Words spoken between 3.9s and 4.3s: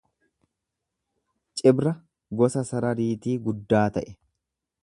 ta'e.